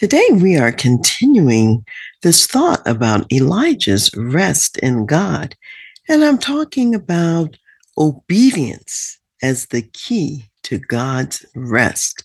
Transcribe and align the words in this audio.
Today, 0.00 0.28
we 0.32 0.56
are 0.56 0.72
continuing 0.72 1.84
this 2.22 2.46
thought 2.46 2.80
about 2.86 3.30
Elijah's 3.30 4.10
rest 4.16 4.78
in 4.78 5.04
God. 5.04 5.54
And 6.08 6.24
I'm 6.24 6.38
talking 6.38 6.94
about 6.94 7.58
obedience 7.98 9.18
as 9.42 9.66
the 9.66 9.82
key 9.82 10.48
to 10.62 10.78
God's 10.78 11.44
rest. 11.54 12.24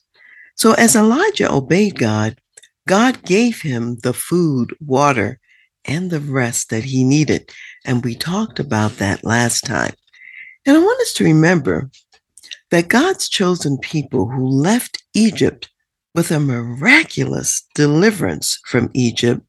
So, 0.55 0.71
as 0.75 0.95
Elijah 0.95 1.51
obeyed 1.51 1.99
God, 1.99 2.39
God 2.87 3.21
gave 3.23 3.61
him 3.61 3.97
the 4.03 4.13
food, 4.13 4.73
water, 4.79 5.41
and 5.83 6.09
the 6.09 6.21
rest 6.21 6.69
that 6.69 6.85
he 6.85 7.03
needed. 7.03 7.51
And 7.83 8.05
we 8.05 8.15
talked 8.15 8.57
about 8.57 8.99
that 8.99 9.25
last 9.25 9.65
time. 9.65 9.95
And 10.65 10.77
I 10.77 10.79
want 10.79 11.01
us 11.01 11.11
to 11.15 11.25
remember 11.25 11.89
that 12.71 12.87
God's 12.87 13.27
chosen 13.27 13.77
people 13.79 14.29
who 14.29 14.47
left 14.47 15.03
Egypt 15.13 15.69
with 16.15 16.31
a 16.31 16.39
miraculous 16.39 17.63
deliverance 17.75 18.57
from 18.65 18.89
Egypt, 18.93 19.41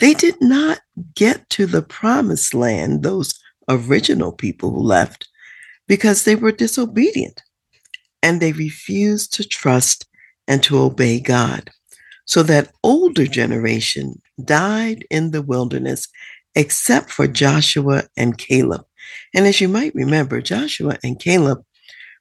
they 0.00 0.14
did 0.14 0.34
not 0.40 0.80
get 1.14 1.48
to 1.50 1.64
the 1.64 1.82
promised 1.82 2.54
land, 2.54 3.02
those 3.02 3.38
original 3.68 4.32
people 4.32 4.70
who 4.70 4.80
left, 4.80 5.28
because 5.86 6.24
they 6.24 6.34
were 6.34 6.52
disobedient 6.52 7.42
and 8.22 8.40
they 8.40 8.52
refused 8.52 9.32
to 9.32 9.44
trust 9.46 10.06
and 10.48 10.62
to 10.64 10.78
obey 10.78 11.20
God. 11.20 11.70
So 12.24 12.42
that 12.42 12.72
older 12.82 13.26
generation 13.26 14.20
died 14.44 15.04
in 15.10 15.30
the 15.30 15.42
wilderness, 15.42 16.08
except 16.54 17.10
for 17.10 17.28
Joshua 17.28 18.04
and 18.16 18.36
Caleb. 18.36 18.84
And 19.34 19.46
as 19.46 19.60
you 19.60 19.68
might 19.68 19.94
remember, 19.94 20.40
Joshua 20.40 20.98
and 21.04 21.18
Caleb 21.18 21.64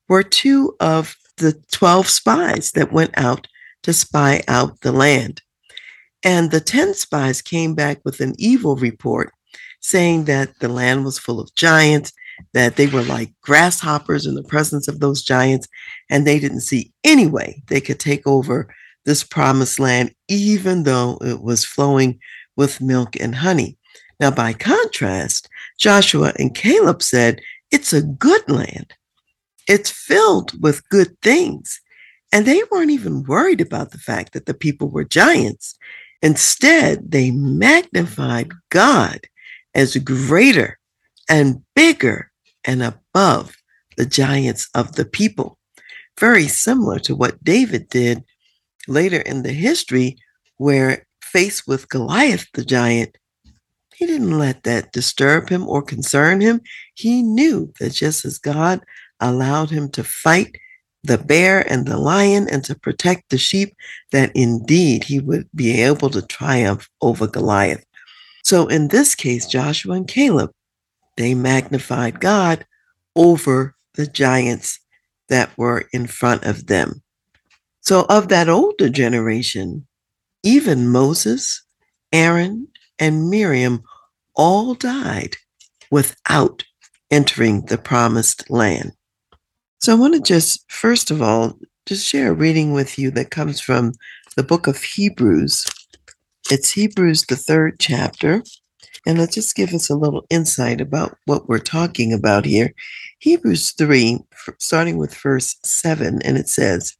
were 0.07 0.23
two 0.23 0.75
of 0.79 1.15
the 1.37 1.59
12 1.71 2.07
spies 2.07 2.71
that 2.73 2.93
went 2.93 3.11
out 3.17 3.47
to 3.87 3.93
spy 3.93 4.43
out 4.49 4.81
the 4.81 4.91
land. 4.91 5.41
And 6.21 6.51
the 6.51 6.59
10 6.59 6.93
spies 6.93 7.41
came 7.41 7.73
back 7.73 8.01
with 8.03 8.19
an 8.19 8.35
evil 8.37 8.75
report 8.75 9.31
saying 9.79 10.25
that 10.25 10.59
the 10.59 10.67
land 10.67 11.05
was 11.05 11.17
full 11.17 11.39
of 11.39 11.55
giants, 11.55 12.11
that 12.51 12.75
they 12.75 12.87
were 12.87 13.03
like 13.03 13.31
grasshoppers 13.39 14.25
in 14.25 14.35
the 14.35 14.43
presence 14.43 14.89
of 14.89 14.99
those 14.99 15.23
giants, 15.23 15.69
and 16.09 16.27
they 16.27 16.37
didn't 16.37 16.67
see 16.67 16.91
any 17.05 17.27
way 17.27 17.63
they 17.67 17.79
could 17.79 17.97
take 17.97 18.27
over 18.27 18.67
this 19.05 19.23
promised 19.23 19.79
land, 19.79 20.13
even 20.27 20.83
though 20.83 21.17
it 21.21 21.41
was 21.41 21.63
flowing 21.63 22.19
with 22.57 22.81
milk 22.81 23.15
and 23.17 23.35
honey. 23.35 23.77
Now, 24.19 24.31
by 24.31 24.51
contrast, 24.51 25.47
Joshua 25.79 26.33
and 26.37 26.53
Caleb 26.53 27.01
said, 27.01 27.39
It's 27.71 27.93
a 27.93 28.01
good 28.01 28.49
land. 28.49 28.93
It's 29.65 29.89
filled 29.89 30.61
with 30.61 30.89
good 30.89 31.15
things. 31.21 31.79
And 32.31 32.45
they 32.45 32.61
weren't 32.71 32.91
even 32.91 33.23
worried 33.23 33.61
about 33.61 33.91
the 33.91 33.97
fact 33.97 34.33
that 34.33 34.45
the 34.45 34.53
people 34.53 34.89
were 34.89 35.03
giants. 35.03 35.77
Instead, 36.21 37.11
they 37.11 37.31
magnified 37.31 38.51
God 38.69 39.21
as 39.73 39.95
greater 39.97 40.77
and 41.29 41.63
bigger 41.75 42.31
and 42.65 42.83
above 42.83 43.55
the 43.95 44.05
giants 44.05 44.69
of 44.73 44.95
the 44.95 45.05
people. 45.05 45.57
Very 46.19 46.47
similar 46.47 46.99
to 46.99 47.15
what 47.15 47.43
David 47.43 47.89
did 47.89 48.23
later 48.87 49.21
in 49.21 49.43
the 49.43 49.53
history, 49.53 50.17
where 50.57 51.05
faced 51.21 51.67
with 51.67 51.89
Goliath 51.89 52.47
the 52.53 52.65
giant, 52.65 53.17
he 53.95 54.05
didn't 54.05 54.37
let 54.37 54.63
that 54.63 54.91
disturb 54.91 55.49
him 55.49 55.67
or 55.67 55.81
concern 55.81 56.41
him. 56.41 56.61
He 56.93 57.23
knew 57.23 57.73
that 57.79 57.93
just 57.93 58.25
as 58.25 58.37
God 58.37 58.81
allowed 59.19 59.71
him 59.71 59.89
to 59.91 60.03
fight 60.03 60.57
the 61.07 61.17
bear 61.17 61.69
and 61.71 61.85
the 61.85 61.97
lion 61.97 62.47
and 62.49 62.63
to 62.65 62.75
protect 62.75 63.29
the 63.29 63.37
sheep, 63.37 63.75
that 64.11 64.31
indeed 64.35 65.03
he 65.03 65.19
would 65.19 65.49
be 65.55 65.81
able 65.81 66.09
to 66.11 66.21
triumph 66.21 66.89
over 67.01 67.27
Goliath. 67.27 67.85
So 68.43 68.67
in 68.67 68.89
this 68.89 69.15
case, 69.15 69.47
Joshua 69.47 69.95
and 69.95 70.07
Caleb, 70.07 70.51
they 71.15 71.33
magnified 71.33 72.19
God 72.19 72.65
over 73.15 73.75
the 73.95 74.07
giants 74.07 74.79
that 75.29 75.57
were 75.57 75.85
in 75.91 76.07
front 76.07 76.43
of 76.45 76.67
them. 76.67 77.01
So, 77.81 78.05
of 78.09 78.27
that 78.29 78.49
older 78.49 78.89
generation, 78.89 79.87
even 80.43 80.89
Moses, 80.89 81.63
Aaron, 82.11 82.67
and 82.99 83.29
Miriam 83.29 83.83
all 84.35 84.73
died 84.73 85.37
without 85.89 86.63
entering 87.09 87.65
the 87.65 87.77
promised 87.77 88.49
land. 88.49 88.91
So 89.79 89.91
I 89.91 89.95
want 89.95 90.15
to 90.15 90.21
just, 90.21 90.69
first 90.71 91.11
of 91.11 91.21
all, 91.21 91.57
just 91.85 92.05
share 92.05 92.31
a 92.31 92.35
reading 92.35 92.73
with 92.73 92.97
you 92.97 93.11
that 93.11 93.29
comes 93.29 93.61
from 93.61 93.93
the 94.35 94.43
book 94.43 94.65
of 94.65 94.81
Hebrews. 94.81 95.65
It's 96.49 96.71
Hebrews, 96.71 97.25
the 97.27 97.35
third 97.35 97.79
chapter. 97.79 98.43
And 99.05 99.19
let's 99.19 99.35
just 99.35 99.55
give 99.55 99.73
us 99.73 99.89
a 99.89 99.95
little 99.95 100.25
insight 100.31 100.81
about 100.81 101.15
what 101.25 101.47
we're 101.47 101.59
talking 101.59 102.11
about 102.11 102.43
here. 102.43 102.73
Hebrews 103.19 103.71
3, 103.77 104.19
starting 104.57 104.97
with 104.97 105.15
verse 105.15 105.55
7, 105.63 106.21
and 106.23 106.37
it 106.37 106.49
says, 106.49 106.97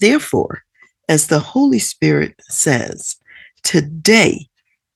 Therefore, 0.00 0.62
as 1.08 1.26
the 1.26 1.40
Holy 1.40 1.80
Spirit 1.80 2.34
says, 2.48 3.16
today, 3.64 4.46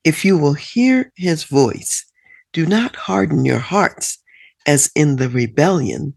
if 0.05 0.23
you 0.23 0.37
will 0.37 0.53
hear 0.53 1.11
his 1.17 1.43
voice, 1.43 2.05
do 2.53 2.65
not 2.65 2.95
harden 2.95 3.43
your 3.43 3.59
hearts 3.59 4.17
as 4.65 4.89
in 4.95 5.17
the 5.17 5.29
rebellion 5.29 6.13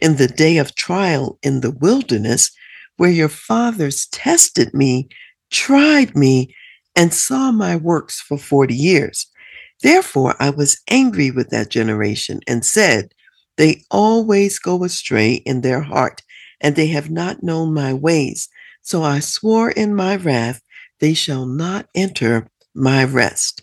in 0.00 0.16
the 0.16 0.28
day 0.28 0.58
of 0.58 0.74
trial 0.74 1.38
in 1.42 1.60
the 1.60 1.70
wilderness, 1.70 2.50
where 2.96 3.10
your 3.10 3.28
fathers 3.28 4.06
tested 4.06 4.74
me, 4.74 5.08
tried 5.50 6.16
me, 6.16 6.54
and 6.96 7.14
saw 7.14 7.50
my 7.50 7.76
works 7.76 8.20
for 8.20 8.36
40 8.38 8.74
years. 8.74 9.26
Therefore, 9.82 10.34
I 10.38 10.50
was 10.50 10.80
angry 10.88 11.30
with 11.30 11.50
that 11.50 11.70
generation 11.70 12.40
and 12.46 12.64
said, 12.64 13.14
They 13.56 13.84
always 13.90 14.58
go 14.58 14.84
astray 14.84 15.34
in 15.46 15.62
their 15.62 15.80
heart, 15.80 16.22
and 16.60 16.76
they 16.76 16.88
have 16.88 17.10
not 17.10 17.42
known 17.42 17.72
my 17.72 17.94
ways. 17.94 18.48
So 18.82 19.02
I 19.02 19.20
swore 19.20 19.70
in 19.70 19.94
my 19.94 20.16
wrath, 20.16 20.60
They 20.98 21.14
shall 21.14 21.46
not 21.46 21.86
enter 21.94 22.48
my 22.74 23.04
rest. 23.04 23.62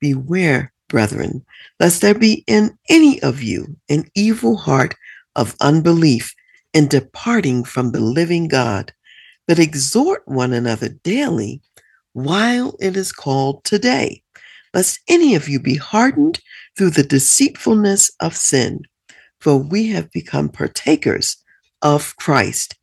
Beware, 0.00 0.72
brethren, 0.88 1.44
lest 1.80 2.02
there 2.02 2.14
be 2.14 2.44
in 2.46 2.76
any 2.88 3.20
of 3.22 3.42
you 3.42 3.76
an 3.88 4.04
evil 4.14 4.56
heart 4.56 4.94
of 5.38 5.56
unbelief 5.60 6.34
and 6.74 6.90
departing 6.90 7.62
from 7.64 7.92
the 7.92 8.00
living 8.00 8.48
God, 8.48 8.92
but 9.46 9.60
exhort 9.60 10.26
one 10.26 10.52
another 10.52 10.88
daily 10.88 11.62
while 12.12 12.76
it 12.80 12.96
is 12.96 13.12
called 13.12 13.64
today, 13.64 14.22
lest 14.74 14.98
any 15.08 15.36
of 15.36 15.48
you 15.48 15.60
be 15.60 15.76
hardened 15.76 16.40
through 16.76 16.90
the 16.90 17.04
deceitfulness 17.04 18.10
of 18.20 18.36
sin. 18.36 18.82
For 19.40 19.56
we 19.56 19.86
have 19.88 20.10
become 20.10 20.48
partakers 20.48 21.36
of 21.82 22.16
Christ 22.16 22.74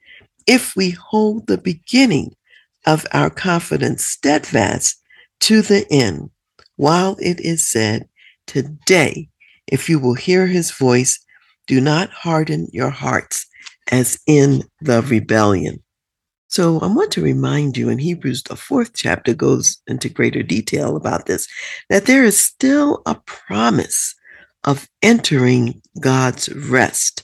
if 0.48 0.76
we 0.78 0.92
hold 0.92 1.48
the 1.48 1.58
beginning 1.58 2.36
of 2.86 3.06
our 3.12 3.30
confidence 3.30 4.06
steadfast 4.06 5.02
to 5.42 5.62
the 5.62 5.86
end, 5.92 6.30
while 6.78 7.18
it 7.20 7.42
is 7.42 7.68
said, 7.68 8.08
Today, 8.48 9.28
if 9.68 9.90
you 9.90 10.00
will 10.00 10.14
hear 10.14 10.48
his 10.48 10.72
voice, 10.72 11.20
do 11.68 11.82
not 11.82 12.10
harden 12.10 12.68
your 12.72 12.90
hearts 12.90 13.46
as 13.92 14.20
in 14.28 14.64
the 14.82 15.02
rebellion. 15.04 15.82
So 16.48 16.80
I 16.80 16.88
want 16.88 17.12
to 17.12 17.22
remind 17.22 17.76
you 17.76 17.90
in 17.90 17.98
Hebrews, 17.98 18.44
the 18.44 18.56
fourth 18.56 18.94
chapter 18.94 19.34
goes 19.34 19.82
into 19.88 20.10
greater 20.10 20.42
detail 20.42 20.96
about 20.96 21.26
this, 21.26 21.48
that 21.90 22.06
there 22.06 22.24
is 22.24 22.40
still 22.40 23.02
a 23.06 23.16
promise 23.26 24.16
of 24.64 24.88
entering 25.02 25.82
God's 26.00 26.50
rest. 26.50 27.24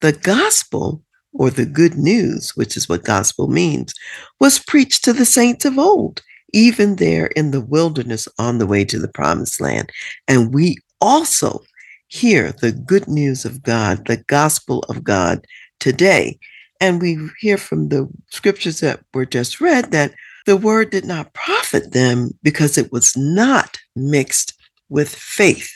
The 0.00 0.12
gospel, 0.12 1.02
or 1.32 1.50
the 1.50 1.66
good 1.66 1.94
news, 1.94 2.50
which 2.56 2.76
is 2.76 2.88
what 2.88 3.04
gospel 3.04 3.48
means, 3.48 3.94
was 4.40 4.58
preached 4.58 5.04
to 5.04 5.12
the 5.12 5.24
saints 5.24 5.64
of 5.64 5.78
old, 5.78 6.22
even 6.52 6.96
there 6.96 7.26
in 7.28 7.50
the 7.50 7.60
wilderness 7.60 8.28
on 8.38 8.58
the 8.58 8.66
way 8.66 8.84
to 8.84 8.98
the 8.98 9.08
promised 9.08 9.60
land. 9.60 9.90
And 10.26 10.52
we 10.54 10.76
also 11.00 11.62
hear 12.08 12.52
the 12.52 12.72
good 12.72 13.06
news 13.06 13.44
of 13.44 13.62
God, 13.62 14.06
the 14.06 14.16
gospel 14.16 14.80
of 14.88 15.04
God 15.04 15.46
today. 15.78 16.38
And 16.80 17.00
we 17.00 17.18
hear 17.40 17.58
from 17.58 17.88
the 17.88 18.08
scriptures 18.30 18.80
that 18.80 19.00
were 19.14 19.26
just 19.26 19.60
read 19.60 19.90
that 19.92 20.12
The 20.46 20.56
word 20.56 20.90
did 20.90 21.04
not 21.04 21.34
profit 21.34 21.92
them 21.92 22.30
because 22.42 22.78
it 22.78 22.90
was 22.90 23.16
not 23.16 23.78
mixed 23.94 24.54
with 24.88 25.14
faith. 25.14 25.70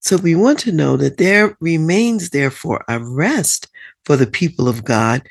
So 0.00 0.16
we 0.16 0.34
want 0.34 0.58
to 0.60 0.72
know 0.72 0.96
that 0.96 1.18
there 1.18 1.56
remains, 1.60 2.30
therefore, 2.30 2.84
a 2.88 2.98
rest 2.98 3.68
for 4.04 4.16
the 4.16 4.26
people 4.26 4.68
of 4.68 4.84
God. 4.84 5.22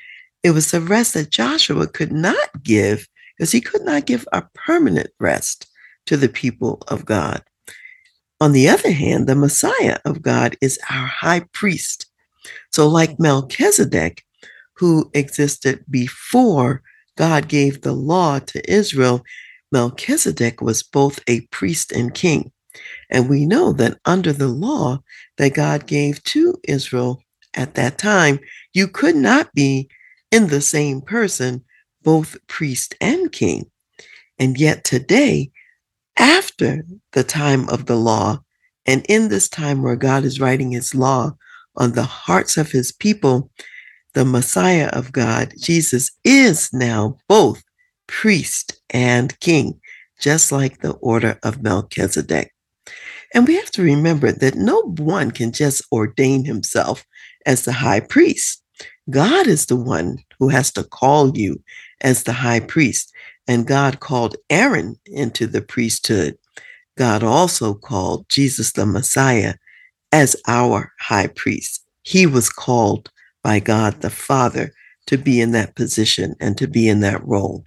It 0.44 0.52
was 0.52 0.74
a 0.74 0.80
rest 0.80 1.16
that 1.16 1.32
Joshua 1.32 1.88
could 1.88 2.14
not 2.14 2.64
give 2.64 3.08
because 3.38 3.52
he 3.52 3.60
could 3.60 3.84
not 3.84 4.06
give 4.06 4.28
a 4.32 4.44
permanent 4.54 5.10
rest 5.20 5.68
to 6.06 6.16
the 6.16 6.30
people 6.30 6.82
of 6.88 7.06
God. 7.06 7.44
On 8.40 8.52
the 8.52 8.70
other 8.70 8.92
hand, 8.92 9.28
the 9.28 9.36
Messiah 9.36 9.98
of 10.06 10.22
God 10.22 10.56
is 10.62 10.80
our 10.92 11.08
high 11.08 11.42
priest. 11.54 12.06
So, 12.72 12.88
like 12.88 13.20
Melchizedek, 13.20 14.24
who 14.76 15.10
existed 15.14 15.84
before 15.90 16.84
God 17.18 17.48
gave 17.48 17.82
the 17.82 17.94
law 17.94 18.40
to 18.40 18.72
Israel, 18.72 19.24
Melchizedek 19.72 20.62
was 20.62 20.84
both 20.84 21.20
a 21.28 21.42
priest 21.48 21.92
and 21.92 22.14
king. 22.14 22.52
And 23.10 23.28
we 23.28 23.46
know 23.46 23.74
that 23.74 23.98
under 24.06 24.32
the 24.32 24.48
law 24.48 25.00
that 25.38 25.56
God 25.56 25.88
gave 25.88 26.24
to 26.26 26.56
Israel 26.64 27.24
at 27.56 27.74
that 27.74 27.98
time, 27.98 28.40
you 28.74 28.88
could 28.88 29.16
not 29.16 29.52
be 29.54 29.90
in 30.32 30.48
the 30.48 30.62
same 30.62 31.02
person, 31.02 31.64
both 32.04 32.38
priest 32.48 32.94
and 33.02 33.32
king. 33.32 33.72
And 34.38 34.60
yet 34.60 34.84
today, 34.84 35.52
after 36.18 36.84
the 37.14 37.24
time 37.24 37.68
of 37.70 37.86
the 37.86 37.96
law, 37.96 38.40
and 38.86 39.06
in 39.10 39.30
this 39.30 39.50
time 39.50 39.82
where 39.84 39.96
God 39.96 40.24
is 40.24 40.40
writing 40.40 40.72
his 40.72 40.96
law 40.96 41.36
on 41.76 41.94
the 41.94 42.04
hearts 42.04 42.58
of 42.58 42.72
his 42.72 42.92
people, 42.92 43.52
the 44.14 44.26
Messiah 44.26 44.90
of 44.94 45.12
God, 45.12 45.54
Jesus, 45.60 46.12
is 46.24 46.70
now 46.74 47.18
both 47.28 47.64
priest 48.08 48.82
and 48.90 49.40
king, 49.40 49.80
just 50.20 50.52
like 50.52 50.80
the 50.80 50.94
order 50.94 51.38
of 51.44 51.62
Melchizedek. 51.62 52.54
And 53.34 53.48
we 53.48 53.56
have 53.56 53.72
to 53.72 53.84
remember 53.84 54.32
that 54.32 54.56
no 54.56 54.82
one 54.98 55.32
can 55.32 55.52
just 55.52 55.84
ordain 55.92 56.46
himself 56.46 57.06
as 57.46 57.66
the 57.66 57.74
high 57.74 58.00
priest. 58.00 58.64
God 59.10 59.48
is 59.48 59.66
the 59.66 59.76
one 59.76 60.20
who 60.40 60.50
has 60.50 60.72
to 60.74 60.84
call 60.84 61.38
you 61.38 61.62
as 62.02 62.24
the 62.24 62.34
high 62.34 62.60
priest. 62.62 63.12
And 63.48 63.68
God 63.68 64.00
called 64.00 64.36
Aaron 64.50 64.98
into 65.06 65.48
the 65.48 65.62
priesthood. 65.62 66.38
God 66.98 67.24
also 67.24 67.74
called 67.74 68.28
Jesus 68.30 68.72
the 68.74 68.86
Messiah 68.86 69.56
as 70.12 70.36
our 70.48 70.92
high 71.00 71.28
priest. 71.28 71.84
He 72.04 72.26
was 72.26 72.50
called 72.50 73.12
by 73.44 73.60
God 73.60 74.02
the 74.02 74.10
Father 74.10 74.74
to 75.06 75.18
be 75.18 75.40
in 75.40 75.52
that 75.52 75.76
position 75.76 76.36
and 76.40 76.58
to 76.58 76.68
be 76.68 76.90
in 76.90 77.00
that 77.02 77.26
role. 77.26 77.64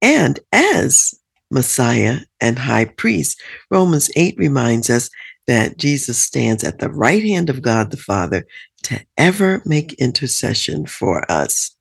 And 0.00 0.40
as 0.52 1.14
Messiah 1.50 2.20
and 2.40 2.58
high 2.58 2.86
priest, 2.86 3.40
Romans 3.70 4.10
8 4.16 4.36
reminds 4.38 4.90
us 4.90 5.10
that 5.46 5.78
Jesus 5.78 6.18
stands 6.18 6.62
at 6.62 6.78
the 6.78 6.90
right 6.90 7.22
hand 7.22 7.50
of 7.50 7.62
God 7.62 7.90
the 7.90 7.96
Father 7.96 8.46
to 8.84 9.00
ever 9.16 9.62
make 9.64 9.94
intercession 9.94 10.86
for 10.86 11.30
us. 11.30 11.74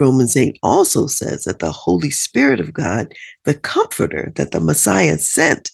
Romans 0.00 0.36
8 0.36 0.58
also 0.62 1.06
says 1.06 1.44
that 1.44 1.58
the 1.58 1.72
Holy 1.72 2.10
Spirit 2.10 2.60
of 2.60 2.72
God, 2.72 3.12
the 3.44 3.54
comforter 3.54 4.32
that 4.36 4.52
the 4.52 4.60
Messiah 4.60 5.18
sent, 5.18 5.70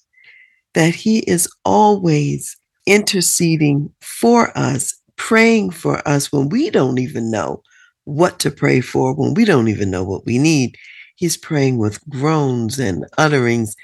that 0.75 0.95
he 0.95 1.21
is 1.21 1.49
always 1.65 2.57
interceding 2.87 3.93
for 4.01 4.57
us 4.57 4.95
praying 5.17 5.71
for 5.71 6.07
us 6.07 6.33
when 6.33 6.49
we 6.49 6.71
don't 6.71 6.99
even 6.99 7.31
know 7.31 7.63
what 8.05 8.39
to 8.41 8.51
pray 8.51 8.81
for, 8.81 9.15
when 9.15 9.35
we 9.35 9.45
don't 9.45 9.69
even 9.69 9.91
know 9.91 10.05
what 10.05 10.27
we 10.27 10.39
need. 10.39 10.77
He's 11.17 11.37
praying 11.37 11.79
with 11.79 12.07
groans 12.09 12.79
and 12.79 13.07
utterings 13.17 13.77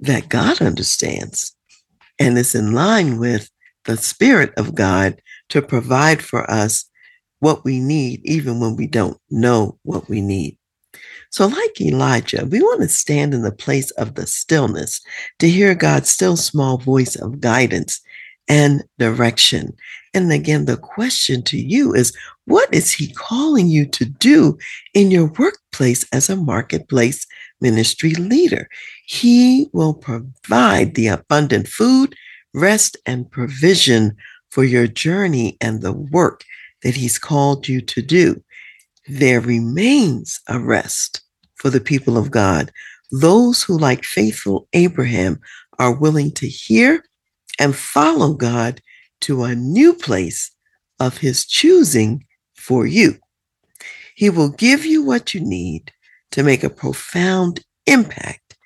that 0.00 0.28
God 0.28 0.62
understands 0.62 1.54
and 2.18 2.38
is 2.38 2.54
in 2.54 2.72
line 2.72 3.18
with 3.18 3.50
the 3.84 3.96
Spirit 3.96 4.52
of 4.56 4.74
God 4.74 5.20
to 5.50 5.62
provide 5.62 6.22
for 6.22 6.48
us 6.50 6.84
what 7.40 7.64
we 7.64 7.80
need, 7.80 8.20
even 8.24 8.60
when 8.60 8.76
we 8.76 8.86
don't 8.86 9.18
know 9.30 9.78
what 9.82 10.08
we 10.08 10.20
need. 10.20 10.58
So, 11.30 11.46
like 11.46 11.80
Elijah, 11.80 12.46
we 12.46 12.60
want 12.60 12.82
to 12.82 12.88
stand 12.88 13.34
in 13.34 13.42
the 13.42 13.52
place 13.52 13.90
of 13.92 14.14
the 14.14 14.26
stillness 14.26 15.00
to 15.38 15.48
hear 15.48 15.74
God's 15.74 16.08
still 16.08 16.36
small 16.36 16.78
voice 16.78 17.16
of 17.16 17.40
guidance 17.40 18.00
and 18.48 18.82
direction. 18.98 19.76
And 20.14 20.32
again, 20.32 20.64
the 20.64 20.78
question 20.78 21.42
to 21.44 21.58
you 21.58 21.94
is 21.94 22.16
what 22.46 22.72
is 22.72 22.90
he 22.90 23.12
calling 23.12 23.68
you 23.68 23.84
to 23.86 24.06
do 24.06 24.56
in 24.94 25.10
your 25.10 25.26
workplace 25.38 26.06
as 26.12 26.30
a 26.30 26.36
marketplace 26.36 27.26
ministry 27.60 28.14
leader? 28.14 28.68
He 29.04 29.68
will 29.74 29.94
provide 29.94 30.94
the 30.94 31.08
abundant 31.08 31.68
food, 31.68 32.16
rest, 32.54 32.96
and 33.04 33.30
provision 33.30 34.16
for 34.50 34.64
your 34.64 34.86
journey 34.86 35.58
and 35.60 35.82
the 35.82 35.92
work 35.92 36.42
that 36.82 36.94
he's 36.94 37.18
called 37.18 37.68
you 37.68 37.80
to 37.80 38.02
do. 38.02 38.42
There 39.08 39.40
remains 39.40 40.40
a 40.48 40.58
rest 40.58 41.22
for 41.56 41.70
the 41.70 41.80
people 41.80 42.16
of 42.16 42.30
God. 42.30 42.70
Those 43.10 43.62
who, 43.62 43.78
like 43.78 44.04
faithful 44.04 44.68
Abraham, 44.72 45.40
are 45.78 45.94
willing 45.94 46.32
to 46.32 46.46
hear 46.46 47.04
and 47.58 47.74
follow 47.74 48.34
God 48.34 48.80
to 49.22 49.44
a 49.44 49.54
new 49.54 49.94
place 49.94 50.50
of 51.00 51.18
his 51.18 51.46
choosing 51.46 52.24
for 52.54 52.86
you. 52.86 53.16
He 54.14 54.30
will 54.30 54.50
give 54.50 54.84
you 54.84 55.04
what 55.04 55.34
you 55.34 55.40
need 55.40 55.92
to 56.32 56.42
make 56.42 56.62
a 56.62 56.70
profound 56.70 57.64
impact 57.86 58.56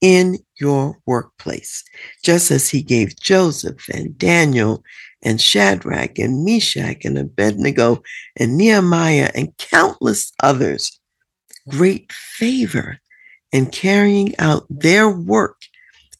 in 0.00 0.38
your 0.60 0.98
workplace, 1.06 1.82
just 2.22 2.50
as 2.50 2.68
he 2.68 2.82
gave 2.82 3.18
Joseph 3.18 3.88
and 3.88 4.16
Daniel 4.16 4.84
and 5.22 5.40
Shadrach 5.40 6.18
and 6.18 6.44
Meshach 6.44 7.04
and 7.04 7.18
Abednego 7.18 8.02
and 8.36 8.56
Nehemiah 8.56 9.30
and 9.34 9.56
countless 9.56 10.32
others 10.42 10.98
great 11.68 12.10
favor 12.12 12.98
in 13.52 13.66
carrying 13.66 14.36
out 14.38 14.66
their 14.68 15.08
work 15.08 15.60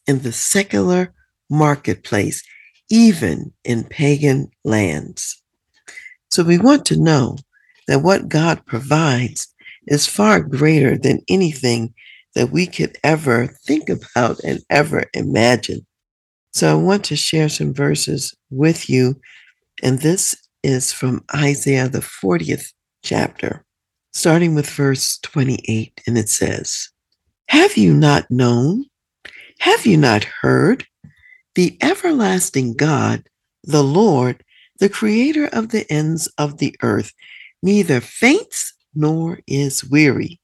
in 0.07 0.19
the 0.19 0.31
secular 0.31 1.13
marketplace, 1.49 2.43
even 2.89 3.53
in 3.63 3.83
pagan 3.83 4.49
lands. 4.63 5.41
So 6.31 6.43
we 6.43 6.57
want 6.57 6.85
to 6.87 6.99
know 6.99 7.37
that 7.87 8.03
what 8.03 8.29
God 8.29 8.65
provides 8.65 9.47
is 9.87 10.07
far 10.07 10.41
greater 10.41 10.97
than 10.97 11.21
anything 11.27 11.93
that 12.35 12.51
we 12.51 12.67
could 12.67 12.97
ever 13.03 13.47
think 13.65 13.89
about 13.89 14.39
and 14.43 14.59
ever 14.69 15.05
imagine. 15.13 15.85
So 16.53 16.71
I 16.71 16.75
want 16.75 17.03
to 17.05 17.15
share 17.15 17.49
some 17.49 17.73
verses 17.73 18.35
with 18.49 18.89
you, 18.89 19.19
and 19.81 19.99
this 19.99 20.35
is 20.63 20.91
from 20.91 21.23
Isaiah, 21.35 21.89
the 21.89 21.99
40th 21.99 22.73
chapter, 23.03 23.63
starting 24.13 24.55
with 24.55 24.69
verse 24.69 25.17
28, 25.19 26.01
and 26.07 26.17
it 26.17 26.29
says, 26.29 26.89
Have 27.49 27.77
you 27.77 27.93
not 27.93 28.29
known? 28.29 28.85
Have 29.59 29.85
you 29.85 29.97
not 29.97 30.23
heard? 30.23 30.85
the 31.59 31.77
everlasting 31.81 32.73
God, 32.73 33.27
the 33.65 33.83
Lord, 33.83 34.45
the 34.79 34.87
creator 34.89 35.47
of 35.47 35.69
the 35.69 35.85
ends 35.91 36.31
of 36.37 36.57
the 36.57 36.73
earth, 36.81 37.11
neither 37.61 37.99
faints 37.99 38.73
nor 38.95 39.39
is 39.45 39.83
weary. 39.83 40.39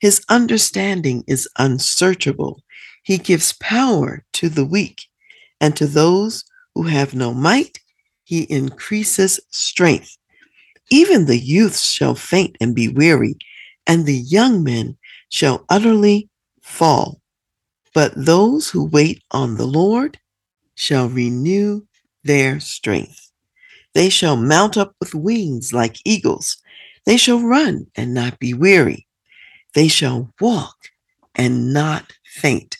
His 0.00 0.24
understanding 0.28 1.22
is 1.28 1.48
unsearchable. 1.58 2.62
He 3.04 3.18
gives 3.18 3.52
power 3.60 4.24
to 4.32 4.48
the 4.48 4.64
weak, 4.64 5.02
and 5.60 5.76
to 5.76 5.86
those 5.86 6.44
who 6.76 6.82
have 6.82 7.14
no 7.14 7.32
might, 7.32 7.80
he 8.24 8.42
increases 8.50 9.40
strength. 9.48 10.18
Even 10.90 11.24
the 11.24 11.38
youths 11.38 11.90
shall 11.90 12.14
faint 12.14 12.54
and 12.60 12.74
be 12.74 12.86
weary, 12.86 13.34
and 13.86 14.04
the 14.04 14.18
young 14.18 14.62
men 14.62 14.98
shall 15.30 15.64
utterly 15.70 16.28
fall. 16.60 17.22
But 17.94 18.12
those 18.14 18.68
who 18.68 18.84
wait 18.84 19.22
on 19.30 19.56
the 19.56 19.64
Lord 19.64 20.18
shall 20.74 21.08
renew 21.08 21.86
their 22.24 22.60
strength. 22.60 23.32
They 23.94 24.10
shall 24.10 24.36
mount 24.36 24.76
up 24.76 24.94
with 25.00 25.14
wings 25.14 25.72
like 25.72 25.96
eagles. 26.04 26.58
They 27.06 27.16
shall 27.16 27.40
run 27.40 27.86
and 27.94 28.12
not 28.12 28.38
be 28.38 28.52
weary. 28.52 29.06
They 29.72 29.88
shall 29.88 30.30
walk 30.42 30.76
and 31.34 31.72
not 31.72 32.12
faint. 32.26 32.76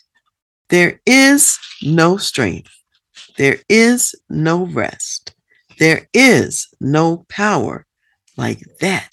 There 0.69 1.01
is 1.07 1.57
no 1.81 2.17
strength. 2.17 2.76
There 3.37 3.59
is 3.69 4.15
no 4.29 4.65
rest. 4.65 5.33
There 5.79 6.07
is 6.13 6.67
no 6.79 7.25
power 7.29 7.85
like 8.35 8.61
that 8.81 9.11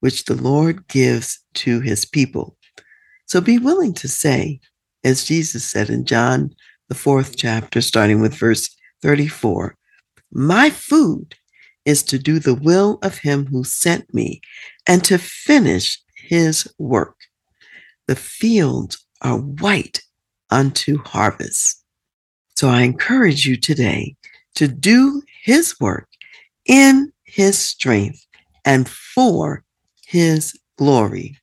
which 0.00 0.24
the 0.24 0.34
Lord 0.34 0.88
gives 0.88 1.38
to 1.54 1.80
his 1.80 2.04
people. 2.04 2.56
So 3.26 3.40
be 3.40 3.58
willing 3.58 3.94
to 3.94 4.08
say, 4.08 4.60
as 5.04 5.24
Jesus 5.24 5.64
said 5.64 5.90
in 5.90 6.04
John 6.04 6.54
the 6.88 6.94
fourth 6.94 7.36
chapter, 7.36 7.80
starting 7.80 8.20
with 8.20 8.34
verse 8.34 8.68
34. 9.00 9.76
My 10.32 10.70
food 10.70 11.34
is 11.84 12.02
to 12.04 12.18
do 12.18 12.38
the 12.38 12.54
will 12.54 12.98
of 13.02 13.18
him 13.18 13.46
who 13.46 13.64
sent 13.64 14.12
me 14.12 14.40
and 14.86 15.04
to 15.04 15.18
finish 15.18 16.00
his 16.16 16.72
work. 16.78 17.16
The 18.08 18.16
fields 18.16 19.04
are 19.20 19.38
white 19.38 20.02
unto 20.50 20.98
harvest. 20.98 21.81
So 22.62 22.68
I 22.68 22.82
encourage 22.82 23.44
you 23.44 23.56
today 23.56 24.14
to 24.54 24.68
do 24.68 25.20
his 25.42 25.74
work 25.80 26.06
in 26.64 27.12
his 27.24 27.58
strength 27.58 28.24
and 28.64 28.88
for 28.88 29.64
his 30.06 30.56
glory. 30.78 31.36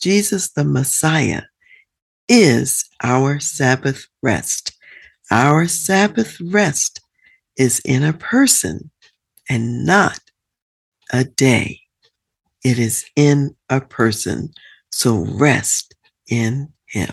Jesus 0.00 0.50
the 0.52 0.64
Messiah 0.64 1.42
is 2.30 2.82
our 3.02 3.40
Sabbath 3.40 4.06
rest. 4.22 4.72
Our 5.30 5.68
Sabbath 5.68 6.40
rest 6.40 7.02
is 7.58 7.82
in 7.84 8.02
a 8.02 8.14
person 8.14 8.90
and 9.50 9.84
not 9.84 10.18
a 11.12 11.24
day. 11.24 11.78
It 12.64 12.78
is 12.78 13.04
in 13.16 13.54
a 13.68 13.82
person. 13.82 14.54
So 14.92 15.26
rest 15.26 15.94
in 16.26 16.72
him. 16.86 17.12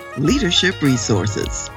leadership 0.17 0.81
resources. 0.81 1.69